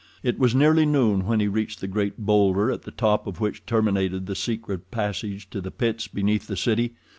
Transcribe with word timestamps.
It 0.23 0.39
was 0.39 0.55
nearly 0.55 0.87
noon 0.87 1.27
when 1.27 1.39
he 1.39 1.47
reached 1.47 1.79
the 1.79 1.87
great 1.87 2.17
bowlder 2.17 2.71
at 2.71 2.81
the 2.81 2.89
top 2.89 3.27
of 3.27 3.39
which 3.39 3.67
terminated 3.67 4.25
the 4.25 4.33
secret 4.33 4.89
passage 4.89 5.47
to 5.51 5.61
the 5.61 5.69
pits 5.69 6.07
beneath 6.07 6.47
the 6.47 6.57
city. 6.57 6.95